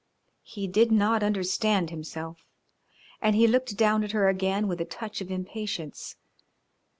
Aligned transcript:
He 0.41 0.65
did 0.65 0.91
not 0.91 1.21
understand 1.21 1.91
himself, 1.91 2.47
and 3.21 3.35
he 3.35 3.45
looked 3.45 3.77
down 3.77 4.03
at 4.03 4.13
her 4.13 4.29
again 4.29 4.67
with 4.67 4.81
a 4.81 4.83
touch 4.85 5.21
of 5.21 5.29
impatience. 5.29 6.15